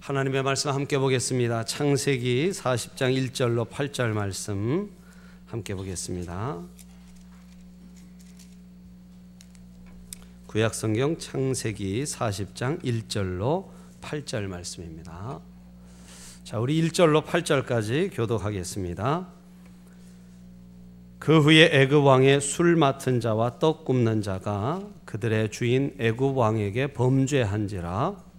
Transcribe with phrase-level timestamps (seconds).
[0.00, 1.66] 하나님의 말씀 함께 보겠습니다.
[1.66, 4.90] 창세기 40장 1절로 8절 말씀
[5.44, 6.62] 함께 보겠습니다.
[10.46, 13.66] 구약 성경 창세기 40장 1절로
[14.00, 15.38] 8절 말씀입니다.
[16.44, 19.28] 자, 우리 1절로 8절까지 교독하겠습니다.
[21.18, 28.29] 그 후에 애굽 왕의 술 맡은 자와 떡 굽는 자가 그들의 주인 애굽 왕에게 범죄한지라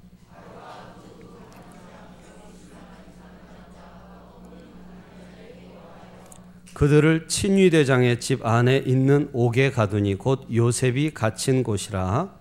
[6.81, 12.33] 그들을 친위대장의 집 안에 있는 옥에 가두니 곧 요셉이 갇힌 곳이라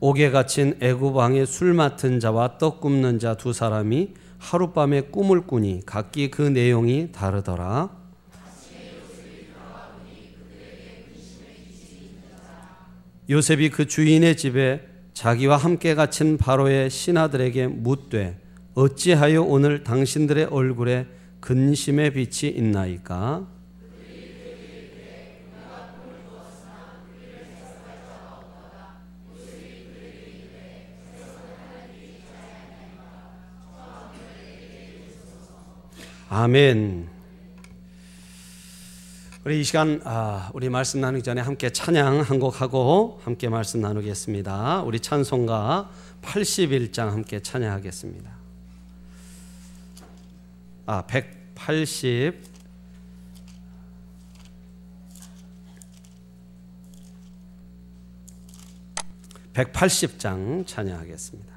[0.00, 5.82] 옥에 갇힌 애굽 왕의 술 맡은 자와 떡 굽는 자 두 사람이 하룻밤에 꿈을 꾸니
[5.86, 7.90] 각기 그 내용이 다르더라.
[13.30, 14.91] 요셉이 그 주인의 집에
[15.22, 18.40] 자기와 함께 갇힌 바로의 신하들에게 묻되
[18.74, 21.06] 어찌하여 오늘 당신들의 얼굴에
[21.38, 23.46] 근심의 빛이 있나이까?
[36.30, 37.11] 아멘.
[39.44, 43.80] 우리 이 시간 아, 우리 말씀 나누기 전에 함께 찬양 한 곡 하고 함께 말씀
[43.80, 44.82] 나누겠습니다.
[44.82, 45.90] 우리 찬송가
[46.22, 48.30] 81장 함께 찬양하겠습니다.
[50.86, 52.40] 아, 180
[59.54, 61.52] 180장 찬양하겠습니다.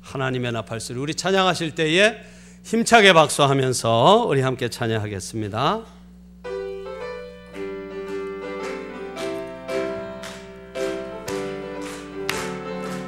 [0.00, 2.37] 하나님의 나팔소리 우리 찬양하실 때에
[2.68, 5.80] 힘차게 박수하면서 우리 함께 찬양하겠습니다.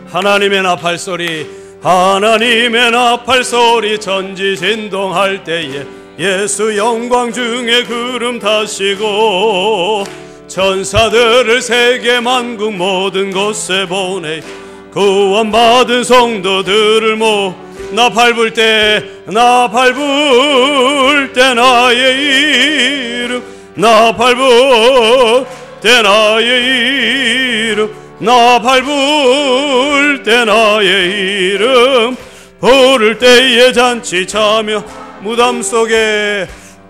[0.07, 1.47] 하나님의 나팔 소리
[1.83, 5.85] 하나님의 나팔 소리 전지 진동할 때에
[6.19, 10.05] 예수 영광 중에 구름 타시고
[10.49, 14.41] 천사들을 세계 만국 모든 곳에 보내
[14.91, 23.43] 구원받은 성도들을 모 나 밟을 때, 나 밟을 때 나의 이름,
[23.75, 25.47] 나 밟을
[25.81, 32.17] 때 나의 이름, 나 밟을 때 나의 이름,
[32.61, 34.85] 부를 때에 잔치 차며
[35.23, 36.47] 무덤 속에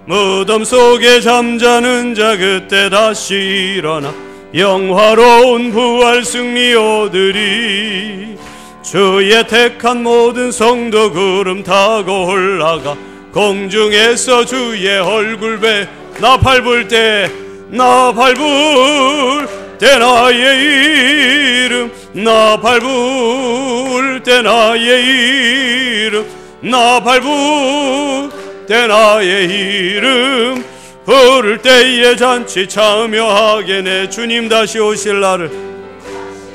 [0.07, 3.35] 무덤 속에 잠자는 자 그때 다시
[3.77, 4.13] 일어나
[4.53, 8.37] 영화로운 부활 승리 오들이
[8.83, 12.97] 주의 택한 모든 성도 구름 타고 올라가
[13.33, 19.47] 공중에서 주의 얼굴 뵈나 밟을 때 나 밟을
[19.79, 26.27] 때 나의 이름 나 밟을 때 나의 이름
[26.61, 28.31] 나 밟을
[28.67, 30.65] 때 나의 이름.
[31.05, 35.70] 부를 때에 잔치 참여하게 내 주님 다시 오실 날을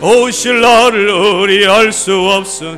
[0.02, 2.78] 오실 날을 의리할 수 없으니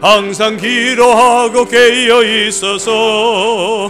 [0.00, 3.88] 항상 기도하고 깨어 있어서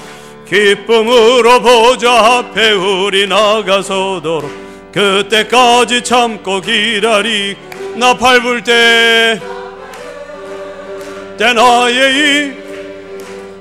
[0.48, 7.56] 기쁨으로 보좌 앞에 우리 나가서도록 그때까지 참고 기다리.
[7.96, 9.40] 나 밟을 때,
[11.36, 12.54] 때 나의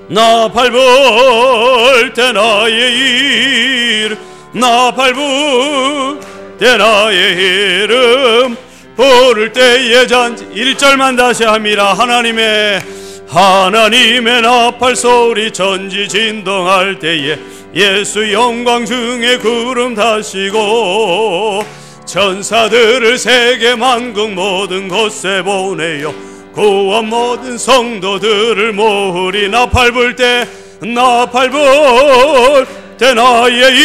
[0.10, 4.10] 이나 밟을 때 나의
[4.54, 6.20] 일나 밟을
[6.60, 8.58] 때 나의 이름
[8.98, 12.82] 부를 때에 잔치 1절만 다시 합니다 하나님의
[13.28, 17.38] 하나님의 나팔 소리 전지 진동할 때에
[17.76, 21.64] 예수 영광 중에 구름 타시고
[22.06, 26.14] 천사들을 세계 만국 모든 곳에 보내요.
[26.54, 30.48] 구원 모든 성도들을 모으리 나팔 불 때
[30.82, 32.68] 나팔 불
[32.98, 33.76] 때 나의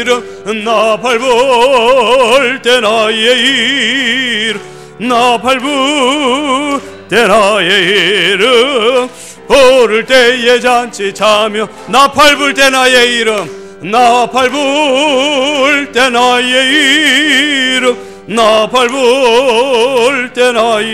[0.00, 4.60] 이름 나 밟을 때 나의 이름
[4.98, 9.08] 나 밟을 때 나의 이름.
[9.48, 13.48] 부를 때에 잔치 차며 나 밟을 때 나의 이름
[13.90, 20.84] 나 밟을 때 나의 이름 나 밟을 때 나의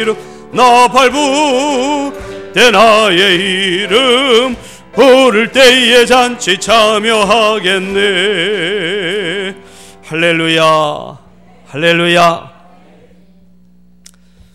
[0.00, 0.16] 이름
[0.52, 4.56] 나 밟을 때 나의 이름
[4.98, 8.00] 부를 때에 잔치 참여하겠네
[10.02, 11.18] 할렐루야
[11.66, 12.52] 할렐루야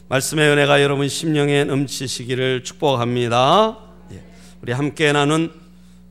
[0.10, 3.78] 말씀의 은혜가 여러분 심령에 넘치시기를 축복합니다
[4.12, 4.22] 예.
[4.62, 5.50] 우리 함께 나눈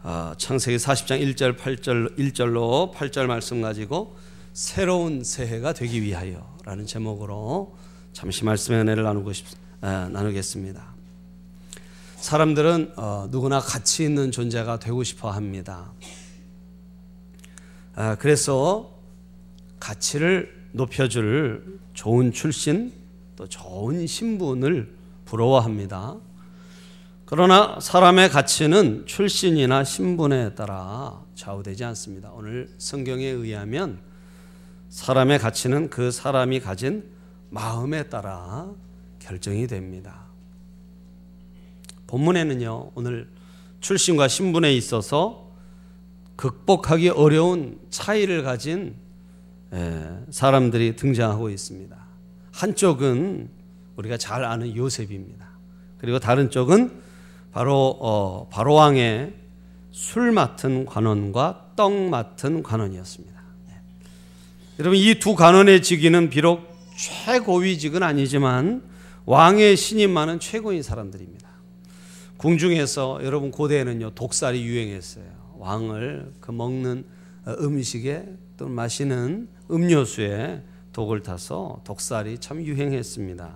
[0.02, 4.17] 어, 창세기 40장 1절 8절 1절로 8절 말씀 가지고
[4.55, 7.76] 새로운 새해가 되기 위하여라는 제목으로
[8.14, 9.46] 잠시 말씀의 은혜를 나누고 싶
[9.82, 10.91] 아, 나누겠습니다.
[12.22, 15.92] 사람들은 어, 누구나 가치 있는 존재가 되고 싶어 합니다.
[17.96, 18.96] 아, 그래서
[19.80, 22.92] 가치를 높여줄 좋은 출신
[23.34, 26.16] 또 좋은 신분을 부러워합니다.
[27.24, 32.30] 그러나 사람의 가치는 출신이나 신분에 따라 좌우되지 않습니다.
[32.30, 33.98] 오늘 성경에 의하면
[34.90, 37.02] 사람의 가치는 그 사람이 가진
[37.50, 38.70] 마음에 따라
[39.19, 40.31] 결정이 됩니다.
[42.12, 43.26] 본문에는요, 오늘
[43.80, 45.50] 출신과 신분에 있어서
[46.36, 48.96] 극복하기 어려운 차이를 가진
[50.28, 51.96] 사람들이 등장하고 있습니다.
[52.52, 53.48] 한쪽은
[53.96, 55.48] 우리가 잘 아는 요셉입니다.
[55.96, 57.00] 그리고 다른 쪽은
[57.50, 59.32] 바로 어, 바로 왕의
[59.90, 63.42] 술 맡은 관원과 떡 맡은 관원이었습니다.
[63.68, 63.74] 네.
[64.80, 68.82] 여러분 이 두 관원의 직위는 비록 최고위직은 아니지만
[69.24, 71.41] 왕의 신임만은 최고인 사람들입니다.
[72.42, 75.24] 궁중에서 여러분 고대에는요 독살이 유행했어요.
[75.58, 77.04] 왕을 그 먹는
[77.46, 78.24] 어, 음식에
[78.56, 80.62] 또 마시는 음료수에
[80.92, 83.54] 독을 타서 독살이 참 유행했습니다.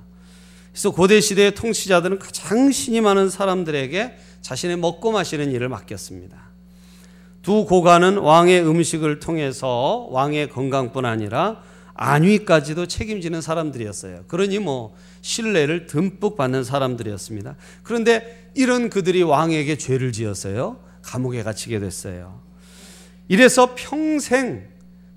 [0.70, 6.38] 그래서 고대 시대의 통치자들은 가장 신이 많은 사람들에게 자신의 먹고 마시는 일을 맡겼습니다.
[7.42, 11.60] 두 고관은 왕의 음식을 통해서 왕의 건강뿐 아니라
[11.94, 14.24] 안위까지도 책임지는 사람들이었어요.
[14.28, 14.94] 그러니 뭐
[15.26, 17.56] 신뢰를 듬뿍 받는 사람들이었습니다.
[17.82, 20.78] 그런데 이런 그들이 왕에게 죄를 지었어요.
[21.02, 22.40] 감옥에 갇히게 됐어요.
[23.26, 24.68] 이래서 평생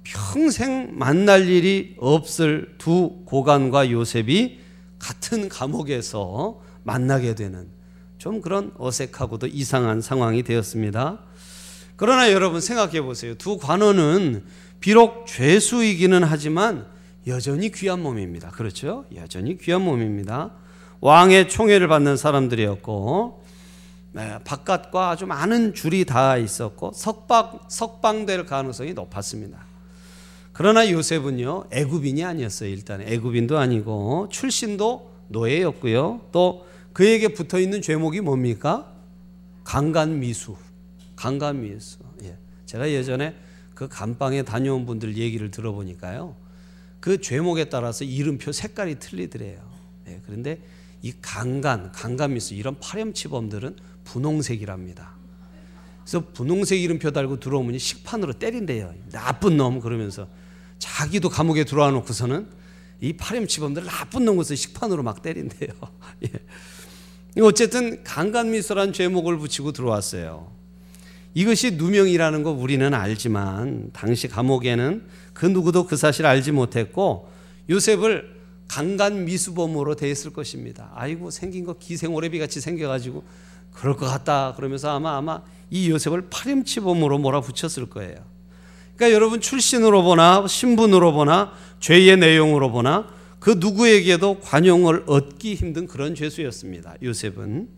[0.01, 4.59] 평생 만날 일이 없을 두 고관과 요셉이
[4.97, 7.67] 같은 감옥에서 만나게 되는
[8.17, 11.19] 좀 그런 어색하고도 이상한 상황이 되었습니다.
[11.95, 13.35] 그러나 여러분 생각해 보세요.
[13.35, 14.43] 두 관원은
[14.79, 16.87] 비록 죄수이기는 하지만
[17.27, 18.49] 여전히 귀한 몸입니다.
[18.49, 19.05] 그렇죠?
[19.15, 20.51] 여전히 귀한 몸입니다.
[21.01, 23.43] 왕의 총애를 받는 사람들이었고
[24.11, 29.65] 네, 바깥과 아주 많은 줄이 다 있었고 석방 석방될 가능성이 높았습니다.
[30.51, 32.69] 그러나 요셉은요 애굽인이 아니었어요.
[32.69, 36.21] 일단 애굽인도 아니고 출신도 노예였고요.
[36.31, 38.91] 또 그에게 붙어 있는 죄목이 뭡니까?
[39.63, 40.57] 강간 미수.
[41.15, 41.99] 강간 미수.
[42.23, 42.35] 예.
[42.65, 43.35] 제가 예전에
[43.75, 46.35] 그 감방에 다녀온 분들 얘기를 들어보니까요.
[46.99, 49.59] 그 죄목에 따라서 이름표 색깔이 틀리더래요.
[50.07, 50.21] 예.
[50.25, 50.61] 그런데
[51.01, 55.13] 이 강간, 강간미수 이런 파렴치범들은 분홍색이랍니다.
[56.03, 58.93] 그래서 분홍색 이름표 달고 들어오면 식판으로 때린대요.
[59.11, 60.27] 나쁜 놈 그러면서
[60.77, 62.47] 자기도 감옥에 들어와 놓고서는
[63.01, 65.69] 이 파렴치범들 나쁜 놈으로서 식판으로 막 때린대요.
[66.25, 67.41] 예.
[67.41, 70.58] 어쨌든 강간미수란 죄목을 붙이고 들어왔어요.
[71.33, 75.03] 이것이 누명이라는 거 우리는 알지만 당시 감옥에는
[75.33, 77.29] 그 누구도 그 사실 알지 못했고
[77.69, 80.91] 요셉을 강간 미수범으로 대했을 것입니다.
[80.95, 83.23] 아이고 생긴 거 기생오래비 같이 생겨가지고
[83.73, 88.17] 그럴 것 같다 그러면서 아마 아마 이 요셉을 파렴치범으로 몰아붙였을 거예요.
[88.95, 93.07] 그러니까 여러분 출신으로 보나 신분으로 보나 죄의 내용으로 보나
[93.39, 96.95] 그 누구에게도 관용을 얻기 힘든 그런 죄수였습니다.
[97.01, 97.69] 요셉은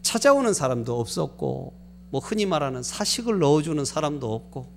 [0.00, 1.83] 찾아오는 사람도 없었고
[2.14, 4.72] 뭐 흔히 말하는 사식을 넣어주는 사람도 없고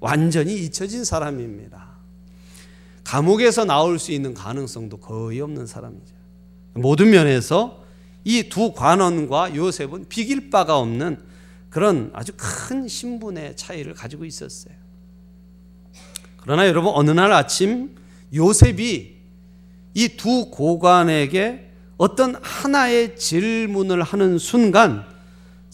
[0.00, 1.98] 완전히 잊혀진 사람입니다.
[3.04, 6.14] 감옥에서 나올 수 있는 가능성도 거의 없는 사람이죠.
[6.72, 7.84] 모든 면에서
[8.24, 11.20] 이 두 관원과 요셉은 비길 바가 없는
[11.68, 14.74] 그런 아주 큰 신분의 차이를 가지고 있었어요.
[16.38, 17.94] 그러나 여러분 어느 날 아침
[18.32, 19.18] 요셉이
[19.92, 25.12] 이 두 고관에게 어떤 하나의 질문을 하는 순간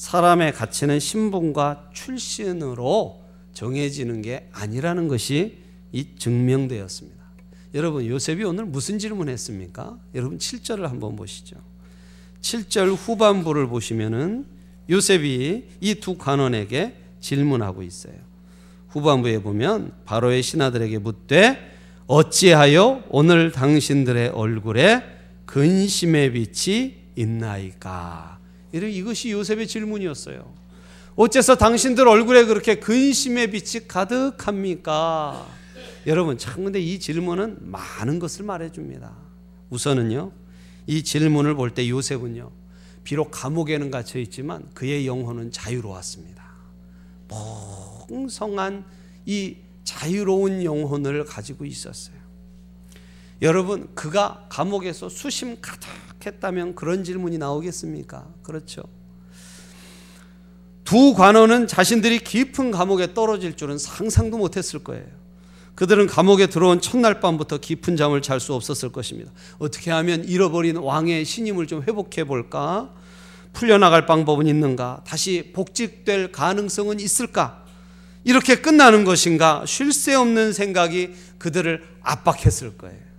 [0.00, 3.20] 사람의 가치는 신분과 출신으로
[3.52, 5.58] 정해지는 게 아니라는 것이
[5.92, 7.22] 이 증명되었습니다.
[7.74, 9.98] 여러분 요셉이 오늘 무슨 질문했습니까?
[10.14, 11.56] 여러분 7절을 한번 보시죠.
[12.40, 14.46] 7절 후반부를 보시면은
[14.88, 18.14] 요셉이 이 두 관원에게 질문하고 있어요.
[18.88, 21.58] 후반부에 보면 바로의 신하들에게 묻되
[22.06, 25.02] 어찌하여 오늘 당신들의 얼굴에
[25.44, 28.39] 근심의 빛이 있나이까?
[28.72, 30.52] 이것이 요셉의 질문이었어요.
[31.16, 35.46] 어째서 당신들 얼굴에 그렇게 근심의 빛이 가득합니까?
[36.06, 39.12] 여러분, 참 근데 이 질문은 많은 것을 말해줍니다.
[39.70, 40.32] 우선은요,
[40.86, 42.50] 이 질문을 볼 때 요셉은요,
[43.04, 46.42] 비록 감옥에는 갇혀 있지만 그의 영혼은 자유로웠습니다.
[48.08, 48.84] 풍성한
[49.26, 52.19] 이 자유로운 영혼을 가지고 있었어요.
[53.42, 58.26] 여러분, 그가 감옥에서 수심 가득했다면 그런 질문이 나오겠습니까?
[58.42, 58.82] 그렇죠.
[60.84, 65.06] 두 관원은 자신들이 깊은 감옥에 떨어질 줄은 상상도 못했을 거예요.
[65.74, 69.30] 그들은 감옥에 들어온 첫날 밤부터 깊은 잠을 잘 수 없었을 것입니다.
[69.58, 72.92] 어떻게 하면 잃어버린 왕의 신임을 좀 회복해 볼까?
[73.54, 75.02] 풀려나갈 방법은 있는가?
[75.06, 77.64] 다시 복직될 가능성은 있을까?
[78.24, 79.64] 이렇게 끝나는 것인가?
[79.66, 83.09] 쉴 새 없는 생각이 그들을 압박했을 거예요.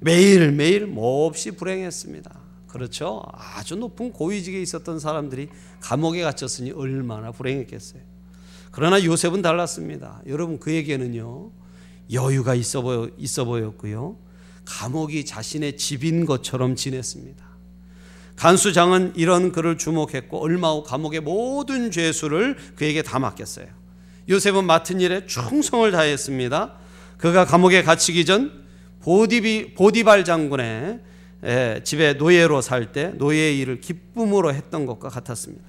[0.00, 2.48] 매일매일 몹시 불행했습니다.
[2.68, 3.22] 그렇죠?
[3.32, 5.48] 아주 높은 고위직에 있었던 사람들이
[5.80, 8.02] 감옥에 갇혔으니 얼마나 불행했겠어요.
[8.70, 10.22] 그러나 요셉은 달랐습니다.
[10.26, 11.50] 여러분 그에게는요
[12.12, 14.16] 여유가 있어 보여 있어 보였고요
[14.64, 17.48] 감옥이 자신의 집인 것처럼 지냈습니다.
[18.36, 23.66] 간수장은 이런 그를 주목했고 얼마 후 감옥의 모든 죄수를 그에게 다 맡겼어요.
[24.28, 26.74] 요셉은 맡은 일에 충성을 다했습니다.
[27.16, 28.67] 그가 감옥에 갇히기 전
[29.02, 31.00] 보디비 보디발 장군의
[31.84, 35.64] 집에 노예로 살 때 노예의 일을 기쁨으로 했던 것과 같았습니다.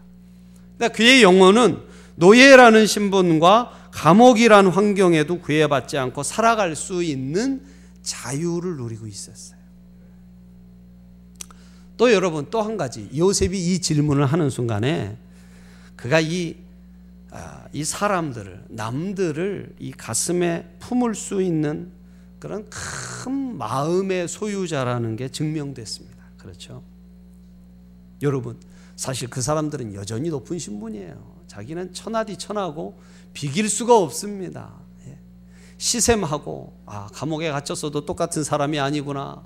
[0.77, 1.79] 그러니까 그의 영혼은
[2.15, 7.61] 노예라는 신분과 감옥이란 환경에도 구애받지 않고 살아갈 수 있는
[8.01, 9.59] 자유를 누리고 있었어요.
[11.97, 15.17] 또 여러분 또 한 가지 요셉이 이 질문을 하는 순간에
[15.97, 16.55] 그가 이,
[17.29, 21.91] 아, 이 사람들을 남들을 이 가슴에 품을 수 있는
[22.39, 22.79] 그런 큰
[23.59, 26.17] 마음의 소유자라는 게 증명됐습니다.
[26.37, 26.81] 그렇죠?
[28.21, 28.57] 여러분
[28.95, 31.39] 사실 그 사람들은 여전히 높은 신분이에요.
[31.47, 32.99] 자기는 천하디 천하고
[33.33, 34.73] 비길 수가 없습니다.
[35.07, 35.17] 예.
[35.77, 39.45] 시샘하고 아 감옥에 갇혔어도 똑같은 사람이 아니구나.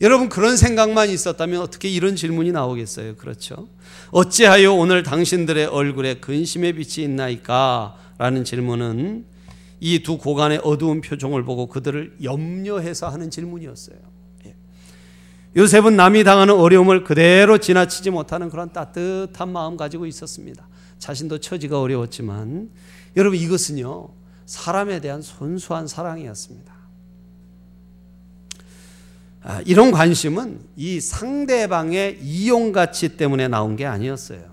[0.00, 3.16] 여러분 그런 생각만 있었다면 어떻게 이런 질문이 나오겠어요?
[3.16, 3.68] 그렇죠?
[4.10, 7.96] 어찌하여 오늘 당신들의 얼굴에 근심의 빛이 있나이까?
[8.18, 9.26] 라는 질문은
[9.84, 13.96] 이 두 고관의 어두운 표정을 보고 그들을 염려해서 하는 질문이었어요.
[14.46, 14.54] 예.
[15.56, 20.68] 요셉은 남이 당하는 어려움을 그대로 지나치지 못하는 그런 따뜻한 마음 가지고 있었습니다.
[21.00, 22.70] 자신도 처지가 어려웠지만
[23.16, 24.10] 여러분 이것은요
[24.46, 26.72] 사람에 대한 순수한 사랑이었습니다.
[29.42, 34.51] 아, 이런 관심은 이 상대방의 이용 가치 때문에 나온 게 아니었어요.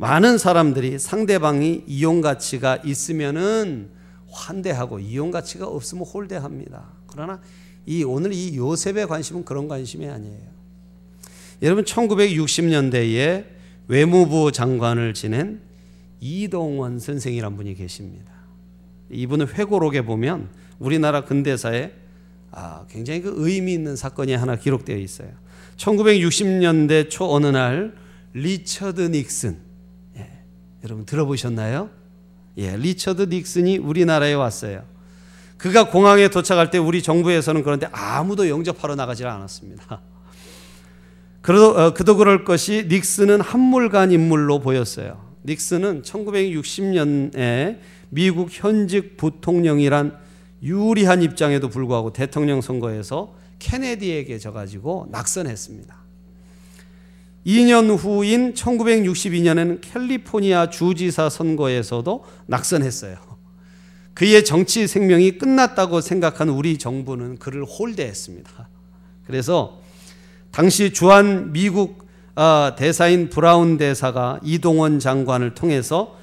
[0.00, 0.06] 예.
[0.06, 3.90] 많은 사람들이 상대방이 이용 가치가 있으면은
[4.30, 6.88] 환대하고 이용 가치가 없으면 홀대합니다.
[7.06, 7.40] 그러나
[7.84, 10.48] 이 오늘 이 요셉의 관심은 그런 관심이 아니에요.
[11.62, 13.44] 여러분 1960년대에
[13.88, 15.60] 외무부 장관을 지낸
[16.20, 18.32] 이동원 선생이란 분이 계십니다.
[19.10, 21.92] 이분은 회고록에 보면 우리나라 근대사에
[22.52, 25.28] 아, 굉장히 그 의미 있는 사건이 하나 기록되어 있어요.
[25.76, 27.94] 1960년대 초 어느 날
[28.32, 29.69] 리처드 닉슨 예,
[30.84, 31.90] 여러분 들어보셨나요?
[32.56, 34.82] 예, 리처드 닉슨이 우리나라에 왔어요.
[35.56, 40.00] 그가 공항에 도착할 때 우리 정부에서는 그런데 아무도 영접하러 나가지 않았습니다.
[41.42, 45.30] 그래도 어, 그도 그럴 것이 닉슨은 한물간 인물로 보였어요.
[45.44, 50.18] 닉슨은 1960년에 미국 현직 부통령이란
[50.62, 55.96] 유리한 입장에도 불구하고 대통령 선거에서 케네디에게 져가지고 낙선했습니다.
[57.46, 63.16] 2년 후인 1962년에는 캘리포니아 주지사 선거에서도 낙선했어요.
[64.14, 68.68] 그의 정치 생명이 끝났다고 생각한 우리 정부는 그를 홀대했습니다.
[69.24, 69.80] 그래서
[70.50, 76.16] 당시 주한 미국 아, 대사인 브라운 대사가 이동원 장관을 통해서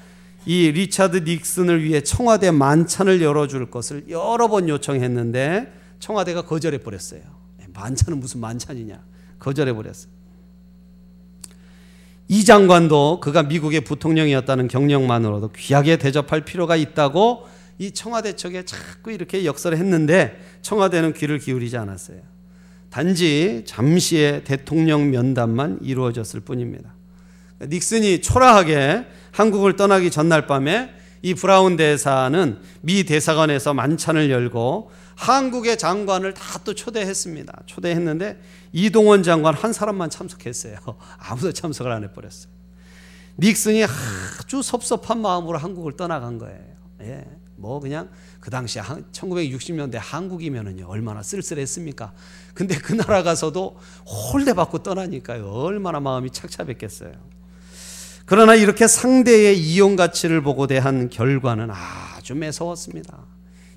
[0.46, 7.20] 이 리차드 닉슨을 위해 청와대 만찬을 열어줄 것을 여러 번 요청했는데 청와대가 거절해 버렸어요.
[7.72, 9.00] 만찬은 무슨 만찬이냐?
[9.38, 10.17] 거절해 버렸어요.
[12.28, 17.46] 이 장관도 그가 미국의 부통령이었다는 경력만으로도 귀하게 대접할 필요가 있다고
[17.78, 22.18] 이 청와대 측에 자꾸 이렇게 역설을 했는데 청와대는 귀를 기울이지 않았어요.
[22.90, 26.94] 단지 잠시의 대통령 면담만 이루어졌을 뿐입니다.
[27.62, 30.90] 닉슨이 초라하게 한국을 떠나기 전날 밤에
[31.22, 37.62] 이 브라운 대사는 미 대사관에서 만찬을 열고 한국의 장관을 다 또 초대했습니다.
[37.64, 38.38] 초대했는데
[38.72, 40.76] 이동원 장관 한 사람만 참석했어요.
[41.18, 42.52] 아무도 참석을 안 해버렸어요.
[43.38, 46.60] 닉슨이 아주 섭섭한 마음으로 한국을 떠나간 거예요.
[47.02, 47.26] 예.
[47.56, 52.12] 뭐 그냥 그 당시 1960년대 한국이면은요 얼마나 쓸쓸했습니까?
[52.52, 53.78] 근데 그 나라 가서도
[54.32, 57.12] 홀대 받고 떠나니까요 얼마나 마음이 착잡했겠어요.
[58.26, 63.24] 그러나 이렇게 상대의 이용 가치를 보고 대한 결과는 아주 매서웠습니다.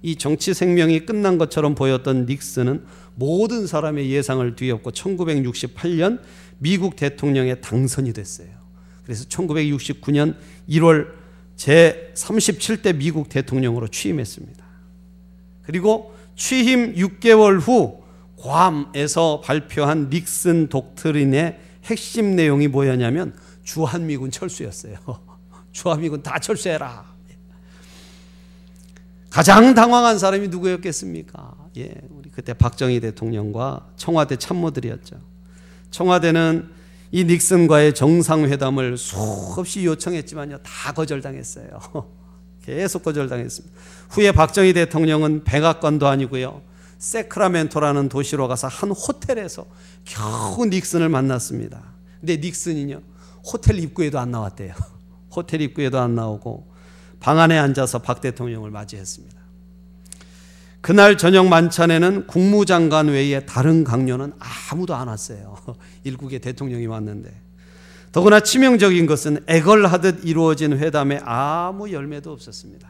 [0.01, 2.83] 이 정치 생명이 끝난 것처럼 보였던 닉슨은
[3.15, 6.19] 모든 사람의 예상을 뒤엎고 1968년
[6.57, 8.49] 미국 대통령에 당선이 됐어요.
[9.03, 10.35] 그래서 1969년
[10.69, 11.09] 1월
[11.55, 14.63] 제 37대 미국 대통령으로 취임했습니다.
[15.63, 18.01] 그리고 취임 6개월 후
[18.37, 24.95] 괌에서 발표한 닉슨 독트린의 핵심 내용이 뭐였냐면 주한미군 철수였어요.
[25.71, 27.10] 주한미군 다 철수해라.
[29.31, 31.55] 가장 당황한 사람이 누구였겠습니까?
[31.77, 35.15] 예, 우리 그때 박정희 대통령과 청와대 참모들이었죠.
[35.89, 36.69] 청와대는
[37.11, 41.79] 이 닉슨과의 정상회담을 수없이 요청했지만요, 다 거절당했어요.
[42.61, 43.75] 계속 거절당했습니다.
[44.09, 46.61] 후에 박정희 대통령은 백악관도 아니고요,
[46.97, 49.65] 세크라멘토라는 도시로 가서 한 호텔에서
[50.03, 51.81] 겨우 닉슨을 만났습니다.
[52.19, 53.01] 근데 닉슨이요,
[53.45, 54.73] 호텔 입구에도 안 나왔대요.
[55.33, 56.70] 호텔 입구에도 안 나오고
[57.21, 59.39] 방 안에 앉아서 박 대통령을 맞이했습니다.
[60.81, 65.55] 그날 저녁 만찬에는 국무장관 외에 다른 강요는 아무도 안 왔어요.
[66.03, 67.31] 일국의 대통령이 왔는데.
[68.11, 72.89] 더구나 치명적인 것은 애걸하듯 이루어진 회담에 아무 열매도 없었습니다.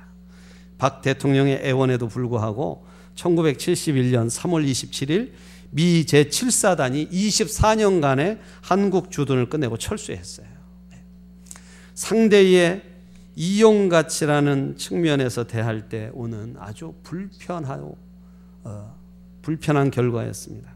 [0.77, 5.33] 박 대통령의 애원에도 불구하고 1971년 3월 27일
[5.71, 10.47] 미 제7사단이 24년간의 한국 주둔을 끝내고 철수했어요.
[11.93, 12.90] 상대의
[13.35, 17.97] 이용 가치라는 측면에서 대할 때 오는 아주 불편하고
[18.63, 18.95] 어,
[19.41, 20.71] 불편한 결과였습니다.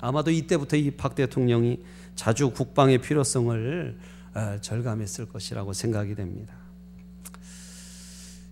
[0.00, 1.80] 아마도 이때부터 이 박 대통령이
[2.14, 3.98] 자주 국방의 필요성을
[4.34, 6.54] 어, 절감했을 것이라고 생각이 됩니다.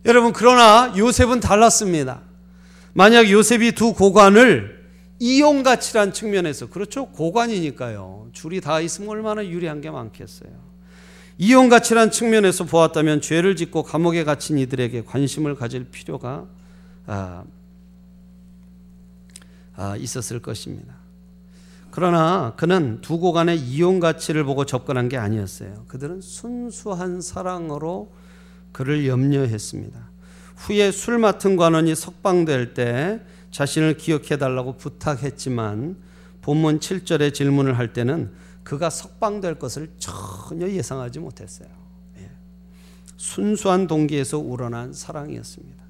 [0.05, 2.23] 여러분 그러나 요셉은 달랐습니다.
[2.95, 4.87] 만약 요셉이 두 고관을
[5.19, 10.65] 이용 가치란 측면에서 그렇죠 고관이니까요 줄이 다 있으면 얼마나 유리한 게 많겠어요.
[11.38, 16.47] 이용 가치란 측면에서 보았다면 죄를 짓고 감옥에 갇힌 이들에게 관심을 가질 필요가
[17.07, 17.45] 아,
[19.75, 20.95] 아, 있었을 것입니다.
[21.90, 25.85] 그러나 그는 두 고 간의 이용 가치를 보고 접근한 게 아니었어요.
[25.88, 28.12] 그들은 순수한 사랑으로
[28.73, 29.99] 그를 염려했습니다.
[30.57, 35.97] 후에 술 맡은 관원이 석방될 때 자신을 기억해 달라고 부탁했지만
[36.43, 38.31] 본문 7절의 질문을 할 때는
[38.66, 41.68] 그가 석방될 것을 전혀 예상하지 못했어요.
[42.18, 42.28] 예.
[43.16, 45.85] 순수한 동기에서 우러난 사랑이었습니다.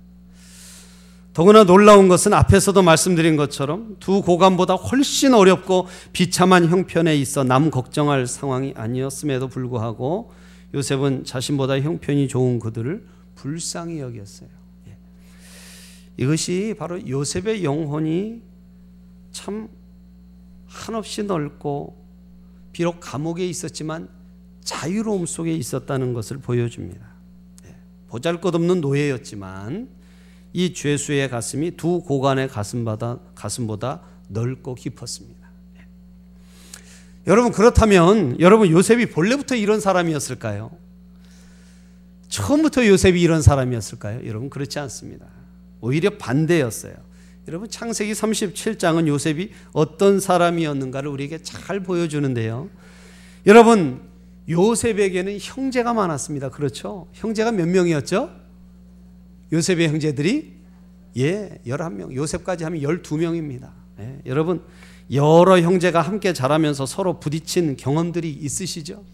[1.32, 8.26] 더구나 놀라운 것은 앞에서도 말씀드린 것처럼 두 고관보다 훨씬 어렵고 비참한 형편에 있어 남 걱정할
[8.26, 10.32] 상황이 아니었음에도 불구하고
[10.74, 14.50] 요셉은 자신보다 형편이 좋은 그들을 불쌍히 여겼어요.
[14.88, 14.98] 예.
[16.18, 18.42] 이것이 바로 요셉의 영혼이
[19.32, 19.70] 참
[20.66, 22.05] 한없이 넓고
[22.76, 24.06] 비록 감옥에 있었지만
[24.62, 27.06] 자유로움 속에 있었다는 것을 보여줍니다.
[27.64, 27.74] 예,
[28.08, 29.88] 보잘것없는 노예였지만
[30.52, 35.48] 이 죄수의 가슴이 두 고관의 가슴보다, 가슴보다 넓고 깊었습니다.
[35.78, 35.86] 예.
[37.26, 40.70] 여러분 그렇다면 여러분 요셉이 본래부터 이런 사람이었을까요?
[42.28, 44.26] 처음부터 요셉이 이런 사람이었을까요?
[44.26, 45.24] 여러분 그렇지 않습니다.
[45.80, 46.94] 오히려 반대였어요.
[47.48, 52.68] 여러분 창세기 37장은 요셉이 어떤 사람이었는가를 우리에게 잘 보여주는데요.
[53.46, 54.00] 여러분
[54.48, 56.50] 요셉에게는 형제가 많았습니다.
[56.50, 57.06] 그렇죠?
[57.12, 58.30] 형제가 몇 명이었죠?
[59.52, 60.56] 요셉의 형제들이
[61.18, 62.14] 예, 11명.
[62.14, 63.70] 요셉까지 하면 12명입니다.
[64.00, 64.62] 예, 여러분
[65.12, 69.04] 여러 형제가 함께 자라면서 서로 부딪힌 경험들이 있으시죠?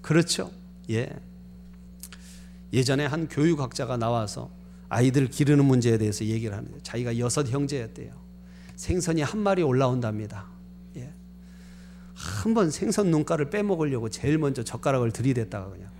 [0.00, 0.52] 그렇죠?
[0.90, 1.10] 예.
[2.72, 4.50] 예전에 한 교육학자가 나와서
[4.88, 8.12] 아이들 기르는 문제에 대해서 얘기를 하는 데 자기가 여섯 형제였대요.
[8.76, 10.46] 생선이 한 마리 올라온답니다.
[10.96, 11.12] 예.
[12.14, 15.90] 한번 생선 눈가를 빼먹으려고 제일 먼저 젓가락을 들이댔다가 그냥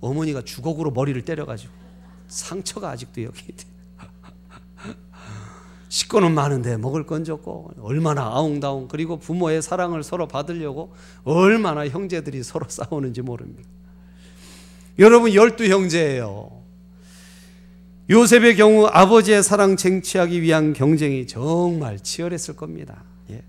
[0.00, 1.72] 어머니가 주걱으로 머리를 때려가지고
[2.28, 3.64] 상처가 아직도 여기 있대.
[5.88, 12.66] 식구는 많은데 먹을 건 적고 얼마나 아웅다웅 그리고 부모의 사랑을 서로 받으려고 얼마나 형제들이 서로
[12.68, 13.68] 싸우는지 모릅니다.
[14.98, 16.53] 여러분 열두 형제예요.
[18.10, 23.02] 요셉의 경우 아버지의 사랑 쟁취하기 위한 경쟁이 정말 치열했을 겁니다.
[23.30, 23.42] 예.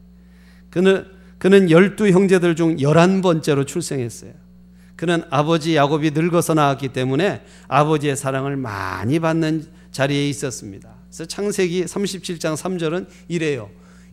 [0.69, 1.05] 그는
[1.37, 4.31] 그는 열두 형제들 중 열한 번째로 출생했어요.
[4.95, 10.89] 그는 아버지 야곱이 늙어서 나왔기 때문에 아버지의 사랑을 많이 받는 자리에 있었습니다.
[11.09, 13.69] 그래서 창세기 37장 3절은 이래요.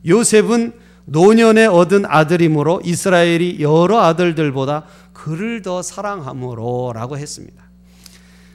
[0.06, 0.72] 요셉은
[1.04, 7.62] 노년에 얻은 아들이므로 이스라엘이 여러 아들들보다 그를 더 사랑함으로라고 했습니다.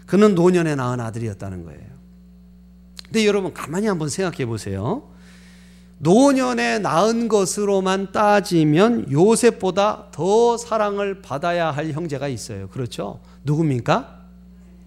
[0.07, 1.97] 그는 노년에 낳은 아들이었다는 거예요.
[3.05, 5.11] 근데 여러분 가만히 한번 생각해 보세요.
[5.99, 12.67] 노년에 낳은 것으로만 따지면 요셉보다 더 사랑을 받아야 할 형제가 있어요.
[12.69, 13.19] 그렇죠?
[13.43, 14.21] 누굽니까?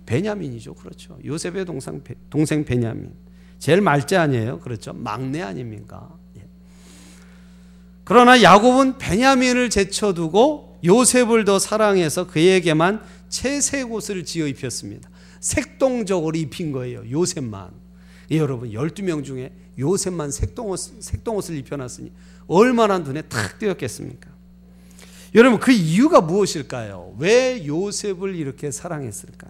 [0.07, 0.75] 베냐민이죠.
[0.75, 1.19] 그렇죠.
[1.25, 3.13] 요셉의 동생, 동생 베냐민.
[3.59, 4.61] 제일 말째 아니에요.
[4.61, 4.93] 그렇죠.
[4.93, 6.09] 막내 아닙니까?
[6.37, 6.43] 예.
[8.05, 15.10] 그러나 야곱은 베냐민을 제쳐두고 요셉을 더 사랑해서 그에게만 채색 옷을 지어 입혔습니다.
[15.41, 17.03] 색동적으로 입힌 거예요.
[17.11, 17.71] 요셉만.
[18.31, 22.13] 예, 여러분 12명 중에 요셉만 색동옷, 색동옷을 입혀놨으니
[22.47, 24.31] 얼마나 눈에 탁 띄었겠습니까?
[25.35, 27.15] 여러분 그 이유가 무엇일까요?
[27.19, 29.49] 왜 요셉을 이렇게 사랑했을까?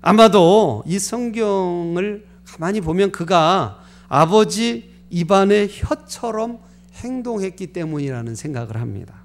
[0.00, 6.58] 아마도 이 성경을 가만히 보면 그가 아버지 입안의 혀처럼
[6.94, 9.22] 행동했기 때문이라는 생각을 합니다.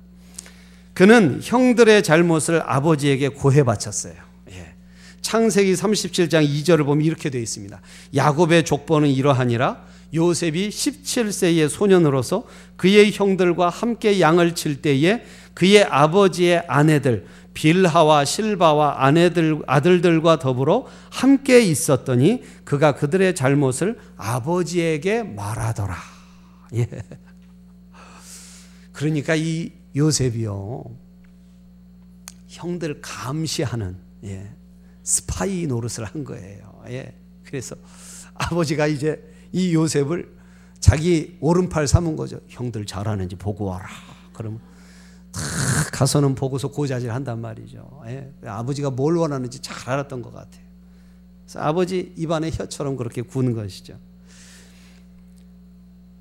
[0.93, 4.26] 그는 형들의 잘못을 아버지에게 고해 바쳤어요.
[5.17, 5.21] 예.
[5.21, 7.79] 창세기 37장 2절을 보면 이렇게 되어 있습니다.
[8.15, 12.45] 야곱의 족보는 이러하니라 요셉이 17세의 소년으로서
[12.77, 21.59] 그의 형들과 함께 양을 칠 때에 그의 아버지의 아내들 빌하와 실바와 아내들 아들들과 더불어 함께
[21.59, 25.95] 있었더니 그가 그들의 잘못을 아버지에게 말하더라.
[26.75, 26.87] 예.
[28.91, 30.83] 그러니까 이 요셉이요
[32.47, 34.56] 형들 감시하는 예.
[35.07, 36.83] 스파이 노릇을 한 거예요.
[36.89, 37.13] 예.
[37.45, 37.77] 그래서
[38.33, 40.35] 아버지가 이제 이 요셉을
[40.81, 42.41] 자기 오른팔 삼은 거죠.
[42.49, 43.87] 형들 잘하는지 보고 와라.
[44.33, 44.59] 그러면
[45.31, 45.39] 다
[45.93, 48.01] 가서는 보고서 고자질 한단 말이죠.
[48.07, 48.33] 예.
[48.43, 50.65] 아버지가 뭘 원하는지 잘 알았던 것 같아요.
[51.45, 53.97] 그래서 아버지 입안에 혀처럼 그렇게 구는 것이죠.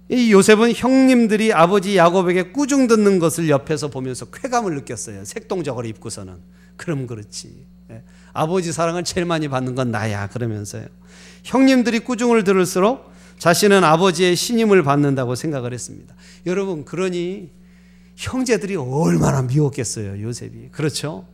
[0.08, 5.24] 이 요셉은 형님들이 아버지 야곱에게 꾸중 듣는 것을 옆에서 보면서 쾌감을 느꼈어요.
[5.24, 6.36] 색동적으로 입고서는.
[6.76, 7.66] 그럼 그렇지.
[7.90, 8.02] 예.
[8.32, 10.28] 아버지 사랑을 제일 많이 받는 건 나야.
[10.28, 10.86] 그러면서요.
[11.44, 16.14] 형님들이 꾸중을 들을수록 자신은 아버지의 신임을 받는다고 생각을 했습니다.
[16.46, 17.50] 여러분, 그러니
[18.16, 20.70] 형제들이 얼마나 미웠겠어요, 요셉이.
[20.72, 21.26] 그렇죠?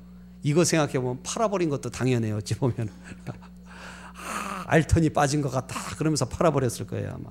[0.42, 2.88] 이거 생각해 보면 팔아버린 것도 당연해요, 어찌 보면.
[3.26, 5.78] 아, 알턴이 빠진 것 같다.
[5.96, 7.30] 그러면서 팔아버렸을 거예요, 아마.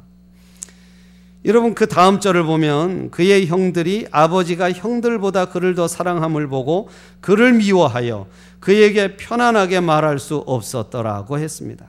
[1.44, 6.88] 여러분, 그 다음 절을 보면 그의 형들이 아버지가 형들보다 그를 더 사랑함을 보고
[7.20, 8.28] 그를 미워하여
[8.60, 11.88] 그에게 편안하게 말할 수 없었더라고 했습니다.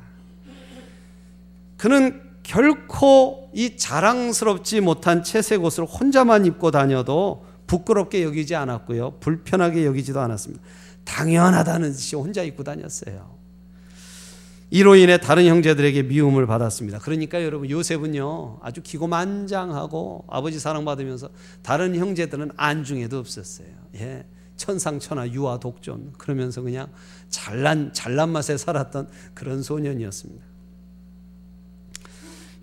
[1.76, 9.18] 그는 결코 이 자랑스럽지 못한 채색 옷을 혼자만 입고 다녀도 부끄럽게 여기지 않았고요.
[9.20, 10.62] 불편하게 여기지도 않았습니다.
[11.04, 13.41] 당연하다는 듯이 혼자 입고 다녔어요.
[14.72, 16.98] 이로 인해 다른 형제들에게 미움을 받았습니다.
[17.00, 21.28] 그러니까 여러분 요셉은요 아주 기고만장하고 아버지 사랑받으면서
[21.60, 23.68] 다른 형제들은 안중에도 없었어요.
[23.96, 24.24] 예.
[24.56, 26.88] 천상천하 유아 독존 그러면서 그냥
[27.28, 30.42] 잘난 잘난 맛에 살았던 그런 소년이었습니다.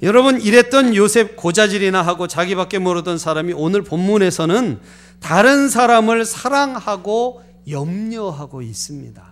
[0.01, 4.79] 여러분 이랬던 요셉 고자질이나 하고 자기밖에 모르던 사람이 오늘 본문에서는
[5.19, 9.28] 다른 사람을 사랑하고 염려하고 있습니다.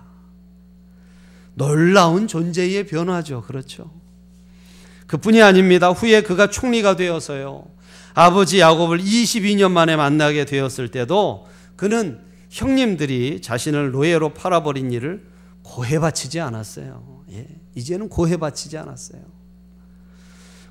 [1.58, 3.41] 놀라운 존재의 변화죠.
[3.41, 3.89] 그렇죠.
[5.08, 5.89] 그뿐이 아닙니다.
[5.89, 7.65] 후에 그가 총리가 되어서요.
[8.13, 15.26] 아버지 야곱을 22년 만에 만나게 되었을 때도 그는 형님들이 자신을 노예로 팔아버린 일을
[15.63, 17.24] 고해 바치지 않았어요.
[17.32, 19.22] 예, 이제는 고해 바치지 않았어요.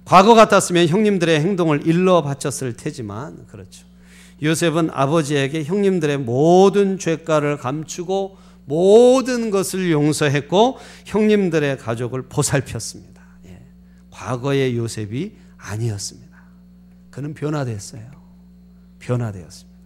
[0.05, 3.85] 과거 같았으면 형님들의 행동을 일러 바쳤을 테지만 그렇죠.
[4.40, 13.22] 요셉은 아버지에게 형님들의 모든 죄가를 감추고 모든 것을 용서했고 형님들의 가족을 보살폈습니다.
[13.46, 13.62] 예.
[14.11, 16.37] 과거의 요셉이 아니었습니다.
[17.11, 18.11] 그는 변화됐어요.
[18.98, 19.76] 변화되었습니다.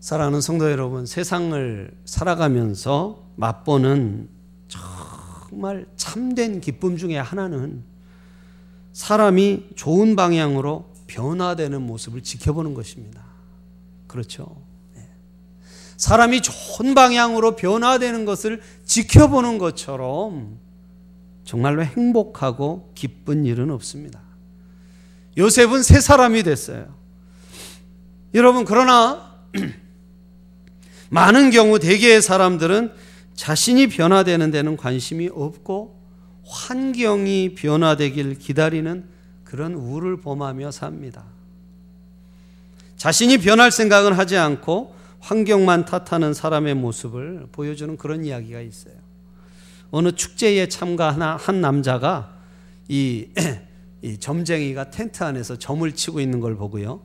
[0.00, 4.28] 사랑하는 성도 여러분, 세상을 살아가면서 맛보는
[4.68, 7.82] 정말 참된 기쁨 중에 하나는
[8.92, 13.22] 사람이 좋은 방향으로 변화되는 모습을 지켜보는 것입니다.
[14.06, 14.65] 그렇죠.
[15.96, 16.02] 네.
[16.02, 20.58] 사람이 좋은 방향으로 변화되는 것을 지켜보는 것처럼
[21.44, 24.20] 정말로 행복하고 기쁜 일은 없습니다.
[25.38, 26.94] 요셉은 새 사람이 됐어요.
[28.34, 29.34] 여러분, 그러나
[31.10, 32.92] 많은 경우 대개의 사람들은
[33.34, 35.96] 자신이 변화되는 데는 관심이 없고
[36.44, 39.04] 환경이 변화되길 기다리는
[39.44, 41.24] 그런 우를 범하며 삽니다.
[42.96, 44.95] 자신이 변할 생각은 하지 않고
[45.26, 48.94] 환경만 탓하는 사람의 모습을 보여주는 그런 이야기가 있어요.
[49.90, 52.38] 어느 축제에 참가한 한 남자가
[52.86, 53.30] 이,
[54.02, 57.02] 이 점쟁이가 텐트 안에서 점을 치고 있는 걸 보고요.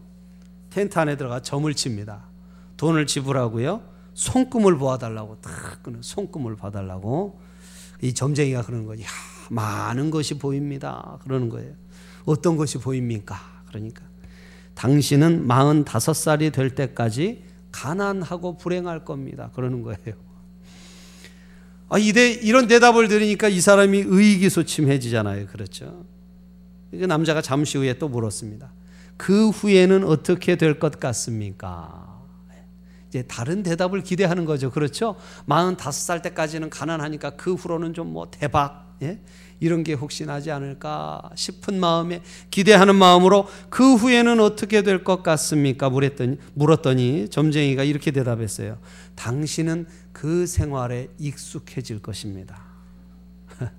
[0.70, 2.26] 텐트 안에 들어가 점을 칩니다.
[2.78, 3.82] 돈을 지불하고요.
[4.14, 7.42] 손금을 보아달라고 딱 그는 손금을 봐달라고
[8.04, 9.02] 이 점쟁이가 그러는 거지.
[9.02, 9.08] 야,
[9.50, 11.18] 많은 것이 보입니다.
[11.24, 11.74] 그러는 거예요.
[12.26, 13.36] 어떤 것이 보입니까?
[13.68, 14.04] 그러니까
[14.76, 19.50] 당신은 45살이 될 때까지 가난하고 불행할 겁니다.
[19.56, 20.16] 그러는 거예요.
[21.90, 25.48] 아, 이대, 이런 대답을 들으니까 이 사람이 의기소침해지잖아요.
[25.48, 26.06] 그렇죠.
[26.92, 28.72] 그 남자가 잠시 후에 또 물었습니다.
[29.18, 32.10] 그 후에는 어떻게 될 것 같습니까?
[33.10, 34.72] 이제 다른 대답을 기대하는 거죠.
[34.72, 35.18] 그렇죠?
[35.50, 39.20] 45살 때까지는 가난하니까 그 후로는 좀 뭐 대박, 예?
[39.62, 45.90] 이런 게 혹시 나지 않을까 싶은 마음에 기대하는 마음으로 그 후에는 어떻게 될 것 같습니까?
[45.90, 48.78] 물었더니, 물었더니 점쟁이가 이렇게 대답했어요.
[49.16, 52.60] 당신은 그 생활에 익숙해질 것입니다.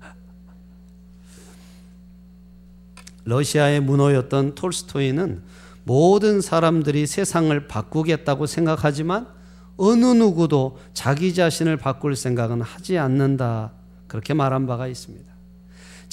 [3.25, 5.43] 러시아의 문호였던 톨스토이는
[5.83, 9.27] 모든 사람들이 세상을 바꾸겠다고 생각하지만
[9.75, 13.73] 어느 누구도 자기 자신을 바꿀 생각은 하지 않는다.
[14.07, 15.32] 그렇게 말한 바가 있습니다.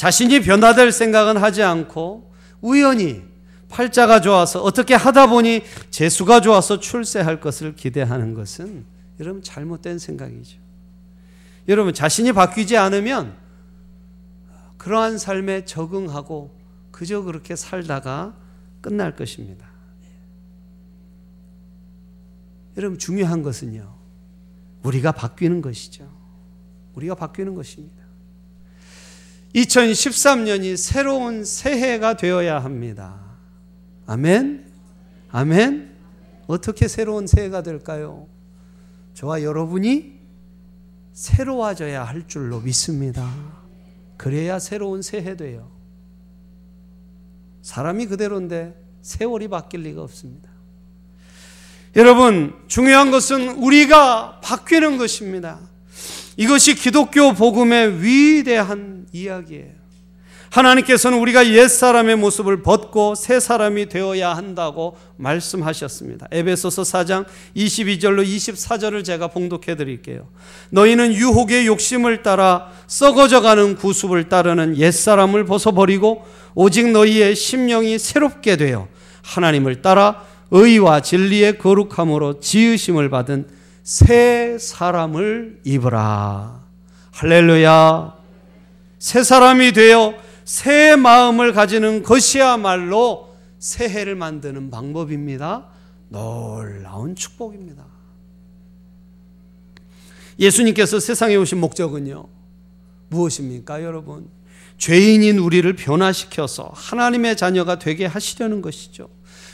[0.00, 2.32] 자신이 변화될 생각은 하지 않고
[2.62, 3.22] 우연히
[3.68, 8.86] 팔자가 좋아서 어떻게 하다 보니 재수가 좋아서 출세할 것을 기대하는 것은
[9.20, 10.58] 여러분 잘못된 생각이죠.
[11.68, 13.36] 여러분 자신이 바뀌지 않으면
[14.78, 16.58] 그러한 삶에 적응하고
[16.92, 18.34] 그저 그렇게 살다가
[18.80, 19.68] 끝날 것입니다.
[22.78, 23.94] 여러분 중요한 것은요.
[24.82, 26.10] 우리가 바뀌는 것이죠.
[26.94, 27.99] 우리가 바뀌는 것입니다.
[29.54, 33.20] 2013년이 새로운 새해가 되어야 합니다.
[34.06, 34.70] 아멘.
[35.30, 35.96] 아멘.
[36.46, 38.28] 어떻게 새로운 새해가 될까요?
[39.14, 40.18] 저와 여러분이
[41.12, 43.32] 새로워져야 할 줄로 믿습니다.
[44.16, 45.70] 그래야 새로운 새해 돼요.
[47.62, 50.50] 사람이 그대로인데 세월이 바뀔 리가 없습니다.
[51.96, 55.69] 여러분, 중요한 것은 우리가 바뀌는 것입니다.
[56.37, 59.81] 이것이 기독교 복음의 위대한 이야기예요.
[60.51, 66.27] 하나님께서는 우리가 옛사람의 모습을 벗고 새 사람이 되어야 한다고 말씀하셨습니다.
[66.33, 67.25] 에베소서 4장
[67.57, 70.27] 22절로 24절을 제가 봉독해 드릴게요.
[70.71, 76.25] 너희는 유혹의 욕심을 따라 썩어져 가는 구습을 따르는 옛사람을 벗어버리고
[76.57, 78.88] 오직 너희의 심령이 새롭게 되어
[79.23, 86.64] 하나님을 따라 의와 진리의 거룩함으로 지으심을 받은 새 사람을 입으라.
[87.12, 88.14] 할렐루야.
[88.99, 90.14] 새 사람이 되어
[90.45, 95.66] 새 마음을 가지는 것이야말로 새해를 만드는 방법입니다.
[96.09, 97.85] 놀라운 축복입니다.
[100.38, 102.27] 예수님께서 세상에 오신 목적은요,
[103.09, 104.29] 무엇입니까, 여러분?
[104.79, 109.09] 죄인인 우리를 변화시켜서 하나님의 자녀가 되게 하시려는 것이죠.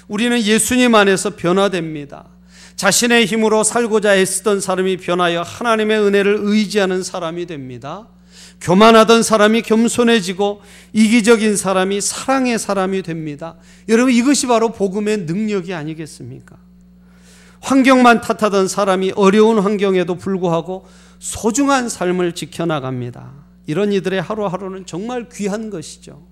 [0.06, 2.35] 우리는 예수님 안에서 변화됩니다.
[2.76, 8.08] 자신의 힘으로 살고자 애쓰던 사람이 변하여 하나님의 은혜를 의지하는 사람이 됩니다.
[8.60, 10.60] 교만하던 사람이 겸손해지고
[10.92, 13.56] 이기적인 사람이 사랑의 사람이 됩니다.
[13.88, 16.56] 여러분 이것이 바로 복음의 능력이 아니겠습니까?
[17.60, 20.86] 환경만 탓하던 사람이 어려운 환경에도 불구하고
[21.18, 23.32] 소중한 삶을 지켜나갑니다.
[23.66, 26.22] 이런 이들의 하루하루는 정말 귀한 것이죠.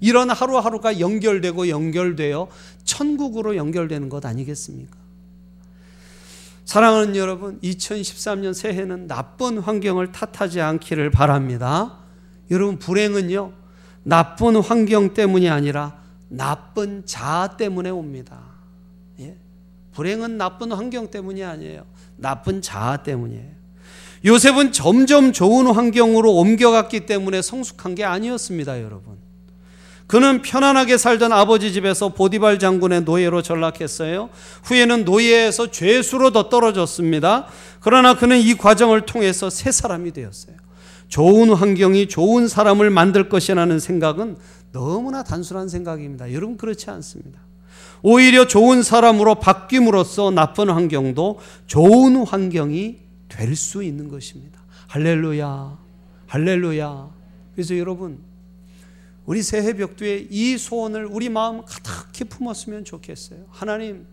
[0.00, 2.48] 이런 하루하루가 연결되고 연결되어
[2.84, 5.05] 천국으로 연결되는 것 아니겠습니까?
[6.66, 11.98] 사랑하는 여러분, 2013년 새해는 나쁜 환경을 탓하지 않기를 바랍니다.
[12.50, 13.52] 여러분, 불행은요,
[14.02, 15.96] 나쁜 환경 때문이 아니라
[16.28, 18.40] 나쁜 자 때문에 옵니다.
[19.20, 19.36] 예?
[19.92, 21.84] 불행은 나쁜 환경 때문이 아니에요.
[22.16, 23.54] 나쁜 자 때문이에요.
[24.24, 29.25] 요셉은 점점 좋은 환경으로 옮겨갔기 때문에 성숙한 게 아니었습니다, 여러분.
[30.06, 34.30] 그는 편안하게 살던 아버지 집에서 보디발 장군의 노예로 전락했어요.
[34.64, 37.46] 후에는 노예에서 죄수로 더 떨어졌습니다.
[37.80, 40.56] 그러나 그는 이 과정을 통해서 새 사람이 되었어요.
[41.08, 44.36] 좋은 환경이 좋은 사람을 만들 것이라는 생각은
[44.72, 46.32] 너무나 단순한 생각입니다.
[46.32, 47.40] 여러분 그렇지 않습니다.
[48.02, 54.60] 오히려 좋은 사람으로 바뀜으로써 나쁜 환경도 좋은 환경이 될 수 있는 것입니다.
[54.88, 55.78] 할렐루야.
[56.26, 57.08] 할렐루야.
[57.54, 58.18] 그래서 여러분
[59.26, 63.46] 우리 새해 벽두에 이 소원을 우리 마음 가득히 품었으면 좋겠어요.
[63.50, 64.06] 하나님,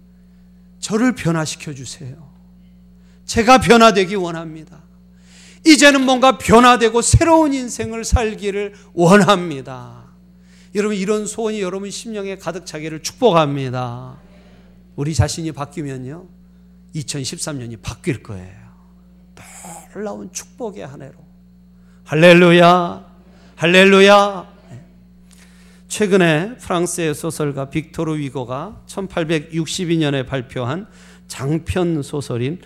[0.80, 2.32] 저를 변화시켜 주세요.
[3.26, 4.82] 제가 변화되기 원합니다.
[5.66, 10.04] 이제는 뭔가 변화되고 새로운 인생을 살기를 원합니다.
[10.76, 14.18] 여러분, 이런 소원이 여러분 심령에 가득 차기를 축복합니다.
[14.96, 16.28] 우리 자신이 바뀌면요,
[16.96, 18.64] 2013년이 바뀔 거예요.
[19.94, 21.14] 놀라운 축복의 한 해로.
[22.06, 23.06] 할렐루야,
[23.56, 24.53] 할렐루야.
[25.94, 30.88] 최근에 프랑스의 소설가 빅토르 위고가 1862년에 발표한
[31.28, 32.60] 장편 소설인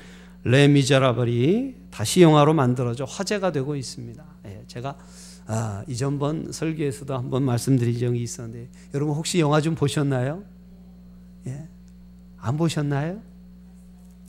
[0.46, 4.24] 레 미제라블이 다시 영화로 만들어져 화제가 되고 있습니다.
[4.46, 4.98] 예, 제가
[5.46, 10.46] 아, 이전번 설교에서도 한번 말씀드린 적이 있었는데 여러분 혹시 영화 좀 보셨나요?
[11.48, 11.68] 예,
[12.38, 13.22] 안 보셨나요?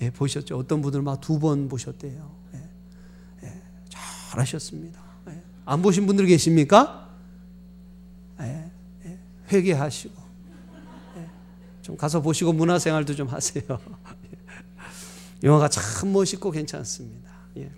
[0.03, 0.59] 예, 보셨죠?
[0.59, 2.35] 어떤 분들 막두 번 보셨대요.
[2.55, 2.69] 예,
[3.45, 5.01] 예, 잘하셨습니다.
[5.29, 7.08] 예, 안 보신 분들 계십니까?
[9.53, 10.15] 예, 회개하시고
[11.17, 11.27] 예,
[11.83, 13.63] 좀 가서 보시고 문화생활도 좀 하세요.
[15.43, 17.31] 영화가 참 멋있고 괜찮습니다.
[17.59, 17.71] 예.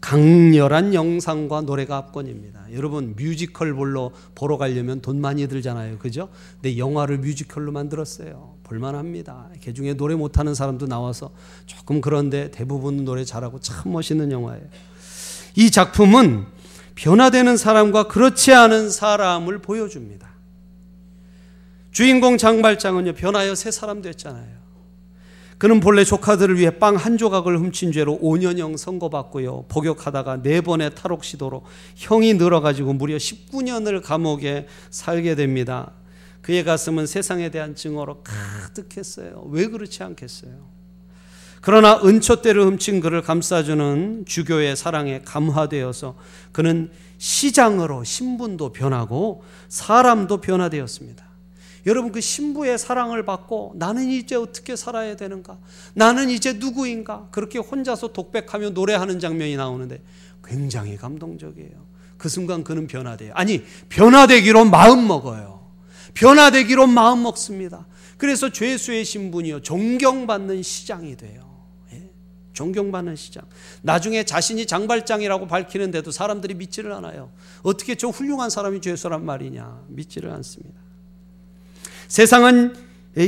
[0.00, 2.72] 강렬한 영상과 노래가 압권입니다.
[2.72, 5.98] 여러분 뮤지컬 볼로 보러 가려면 돈 많이 들잖아요.
[5.98, 6.28] 그죠?
[6.54, 8.56] 근데 영화를 뮤지컬로 만들었어요.
[8.62, 9.50] 볼만합니다.
[9.62, 11.30] 그 중에 노래 못하는 사람도 나와서
[11.66, 14.64] 조금 그런데 대부분 노래 잘하고 참 멋있는 영화예요.
[15.56, 16.46] 이 작품은
[16.98, 20.28] 변화되는 사람과 그렇지 않은 사람을 보여줍니다.
[21.92, 24.58] 주인공 장발장은요 변하여 새 사람 됐잖아요.
[25.58, 29.66] 그는 본래 조카들을 위해 빵 한 조각을 훔친 죄로 5년형 선고받고요.
[29.68, 35.92] 복역하다가 네 번의 탈옥 시도로 형이 늘어가지고 무려 19년을 감옥에 살게 됩니다.
[36.42, 39.46] 그의 가슴은 세상에 대한 증오로 가득했어요.
[39.50, 40.77] 왜 그렇지 않겠어요?
[41.60, 46.16] 그러나 은초대를 훔친 그를 감싸주는 주교의 사랑에 감화되어서
[46.52, 51.26] 그는 시장으로 신분도 변하고 사람도 변화되었습니다.
[51.86, 55.58] 여러분 그 신부의 사랑을 받고 나는 이제 어떻게 살아야 되는가?
[55.94, 57.28] 나는 이제 누구인가?
[57.30, 60.02] 그렇게 혼자서 독백하며 노래하는 장면이 나오는데
[60.44, 61.88] 굉장히 감동적이에요.
[62.18, 63.32] 그 순간 그는 변화돼요.
[63.34, 65.60] 아니, 변화되기로 마음 먹어요.
[66.14, 67.86] 변화되기로 마음 먹습니다.
[68.16, 69.62] 그래서 죄수의 신분이요.
[69.62, 71.47] 존경받는 시장이 돼요.
[72.58, 72.64] 예?
[72.68, 73.44] 존경받는 시장.
[73.82, 77.30] 나중에 자신이 장발장이라고 밝히는데도 사람들이 믿지를 않아요.
[77.62, 79.84] 어떻게 저 훌륭한 사람이 죄수란 말이냐?
[79.88, 80.80] 믿지를 않습니다.
[82.08, 82.74] 세상은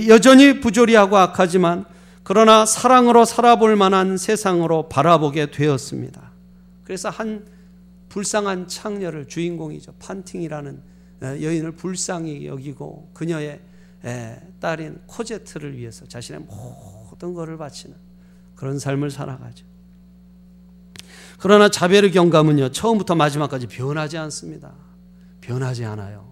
[0.09, 1.85] 여전히 부조리하고 악하지만
[2.25, 6.33] 그러나 사랑으로 살아볼 만한 세상으로 바라보게 되었습니다.
[6.85, 7.47] 그래서 한
[8.09, 9.95] 불쌍한 창녀를 주인공이죠.
[10.01, 10.83] 판팅이라는
[11.23, 13.61] 여인을 불쌍히 여기고 그녀의
[14.59, 18.10] 딸인 코제트를 위해서 자신의 모든 것을 바치는
[18.61, 19.65] 그런 삶을 살아가죠.
[21.39, 24.75] 그러나 자베르 경감은요 처음부터 마지막까지 변하지 않습니다.
[25.41, 26.29] 변하지 않아요.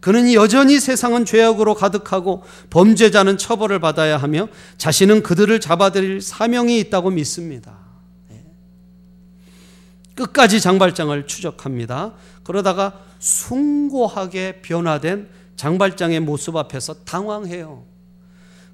[0.00, 7.78] 그는 여전히 세상은 죄악으로 가득하고 범죄자는 처벌을 받아야 하며 자신은 그들을 잡아들일 사명이 있다고 믿습니다.
[8.32, 8.42] 예.
[10.16, 12.14] 끝까지 장발장을 추적합니다.
[12.42, 17.89] 그러다가 숭고하게 변화된 장발장의 모습 앞에서 당황해요.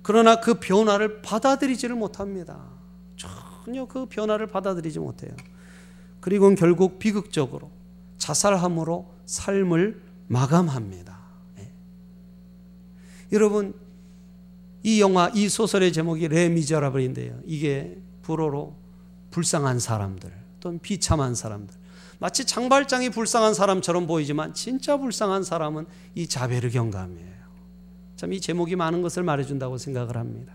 [0.06, 2.60] 그러나 그 변화를 받아들이지를 못합니다.
[3.16, 5.32] 전혀 그 변화를 받아들이지 못해요.
[6.20, 7.72] 그리고 결국 비극적으로
[8.16, 11.18] 자살함으로 삶을 마감합니다.
[13.32, 13.74] 여러분
[14.84, 17.40] 이 영화 이 소설의 제목이 레미저라블인데요.
[17.44, 18.76] 이게 불어로
[19.32, 21.74] 불쌍한 사람들 또는 비참한 사람들.
[22.20, 27.35] 마치 장발장이 불쌍한 사람처럼 보이지만 진짜 불쌍한 사람은 이 자베르 경감이에요.
[28.16, 30.54] 참 이 제목이 많은 것을 말해준다고 생각을 합니다.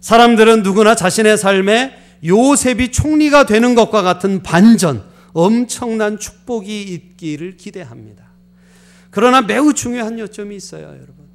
[0.00, 1.94] 사람들은 누구나 자신의 삶에
[2.24, 8.24] 요셉이 총리가 되는 것과 같은 반전, 엄청난 축복이 있기를 기대합니다.
[9.10, 11.26] 그러나 매우 중요한 요점이 있어요, 여러분.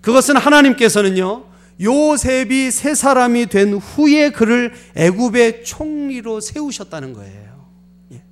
[0.00, 1.44] 그것은 하나님께서는요.
[1.80, 7.66] 요셉이 세 사람이 된 후에 그를 애굽의 총리로 세우셨다는 거예요.
[8.12, 8.22] 예.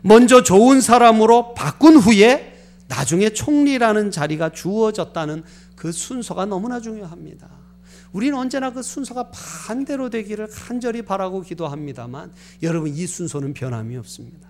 [0.00, 2.51] 먼저 좋은 사람으로 바꾼 후에
[2.92, 5.44] 나중에 총리라는 자리가 주어졌다는
[5.76, 7.48] 그 순서가 너무나 중요합니다.
[8.12, 12.30] 우리는 언제나 그 순서가 반대로 되기를 간절히 바라고 기도합니다만
[12.62, 14.46] 여러분 이 순서는 변함이 없습니다.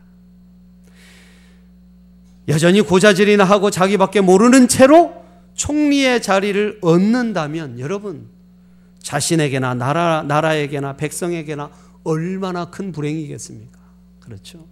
[2.48, 5.22] 여전히 고자질이나 하고 자기밖에 모르는 채로
[5.54, 8.28] 총리의 자리를 얻는다면 여러분
[8.98, 11.70] 자신에게나 나라, 나라에게나 백성에게나
[12.02, 13.78] 얼마나 큰 불행이겠습니까?
[14.18, 14.66] 그렇죠.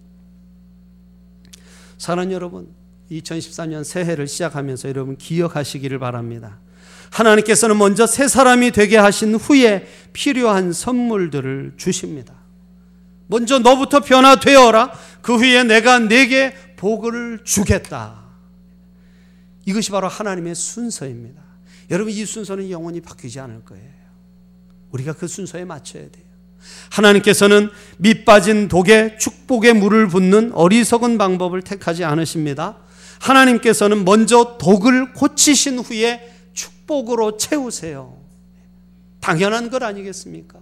[1.97, 2.80] 사랑 여러분,
[3.11, 6.59] 2014년 새해를 시작하면서 여러분 기억하시기를 바랍니다.
[7.11, 12.33] 하나님께서는 먼저 새 사람이 되게 하신 후에 필요한 선물들을 주십니다.
[13.27, 14.93] 먼저 너부터 변화되어라.
[15.21, 18.21] 그 후에 내가 내게 복을 주겠다.
[19.65, 21.41] 이것이 바로 하나님의 순서입니다.
[21.91, 23.91] 여러분 이 순서는 영원히 바뀌지 않을 거예요.
[24.91, 26.25] 우리가 그 순서에 맞춰야 돼요.
[26.91, 32.77] 하나님께서는 밑 빠진 독에 축복의 물을 붓는 어리석은 방법을 택하지 않으십니다.
[33.21, 38.19] 하나님께서는 먼저 독을 고치신 후에 축복으로 채우세요.
[39.19, 40.59] 당연한 것 아니겠습니까?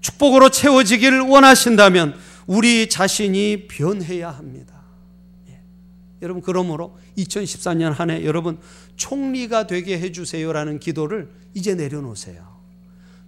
[0.00, 2.14] 축복으로 채워지기를 원하신다면
[2.46, 4.74] 우리 자신이 변해야 합니다.
[6.22, 8.58] 여러분 그러므로 2014년 한 해 여러분
[8.96, 12.54] 총리가 되게 해주세요라는 기도를 이제 내려놓으세요.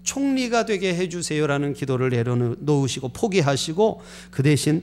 [0.03, 4.83] 총리가 되게 해주세요라는 기도를 내려놓으시고 포기하시고 그 대신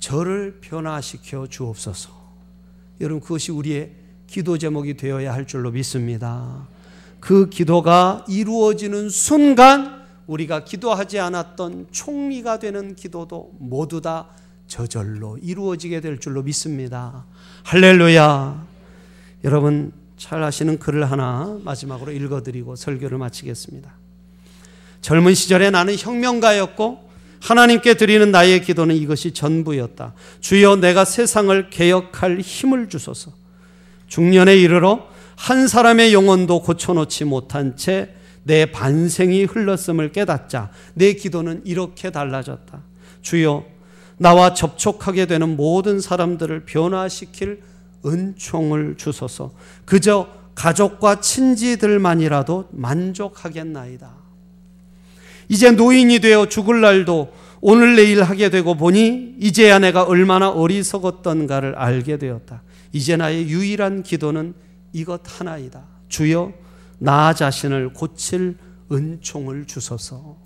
[0.00, 2.23] 저를 변화시켜 주옵소서.
[3.00, 3.92] 여러분 그것이 우리의
[4.26, 6.66] 기도 제목이 되어야 할 줄로 믿습니다.
[7.20, 14.28] 그 기도가 이루어지는 순간 우리가 기도하지 않았던 총리가 되는 기도도 모두 다
[14.66, 17.26] 저절로 이루어지게 될 줄로 믿습니다.
[17.64, 18.66] 할렐루야.
[19.44, 23.92] 여러분 잘 아시는 글을 하나 마지막으로 읽어드리고 설교를 마치겠습니다.
[25.02, 27.03] 젊은 시절에 나는 혁명가였고
[27.44, 30.14] 하나님께 드리는 나의 기도는 이것이 전부였다.
[30.40, 33.32] 주여 내가 세상을 개혁할 힘을 주소서.
[34.08, 42.10] 중년에 이르러 한 사람의 영혼도 고쳐놓지 못한 채 내 반생이 흘렀음을 깨닫자 내 기도는 이렇게
[42.10, 42.82] 달라졌다.
[43.22, 43.64] 주여
[44.18, 47.62] 나와 접촉하게 되는 모든 사람들을 변화시킬
[48.06, 49.52] 은총을 주소서.
[49.84, 54.23] 그저 가족과 친지들만이라도 만족하겠나이다.
[55.54, 62.18] 이제 노인이 되어 죽을 날도 오늘 내일 하게 되고 보니 이제야 내가 얼마나 어리석었던가를 알게
[62.18, 62.64] 되었다.
[62.92, 64.54] 이제 나의 유일한 기도는
[64.92, 65.86] 이것 하나이다.
[66.08, 66.52] 주여
[66.98, 68.56] 나 자신을 고칠
[68.90, 70.38] 은총을 주소서.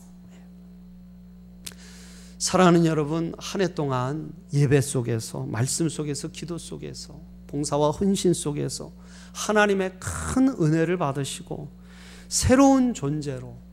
[2.37, 8.93] 사랑하는 여러분, 한 해 동안 예배 속에서, 말씀 속에서, 기도 속에서, 봉사와 헌신 속에서
[9.33, 11.71] 하나님의 큰 은혜를 받으시고
[12.29, 13.68] 새로운 존재로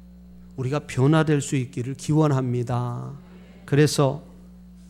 [0.55, 3.13] 우리가 변화될 수 있기를 기원합니다.
[3.65, 4.23] 그래서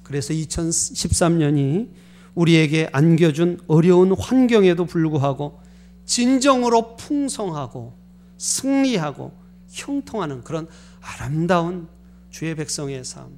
[0.04, 1.90] 그래서 2013년이
[2.36, 5.60] 우리에게 안겨준 어려운 환경에도 불구하고
[6.06, 7.94] 진정으로 풍성하고
[8.38, 9.32] 승리하고
[9.70, 10.68] 형통하는 그런
[11.02, 11.88] 아름다운
[12.30, 13.30] 주의 백성의 삶,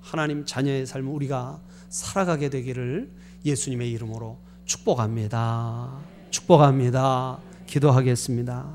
[0.00, 3.10] 하나님 자녀의 삶을 우리가 살아가게 되기를
[3.44, 5.98] 예수님의 이름으로 축복합니다.
[6.30, 7.38] 축복합니다.
[7.66, 8.70] 기도하겠습니다.